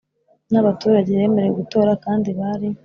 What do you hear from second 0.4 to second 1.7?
n abaturage bemerewe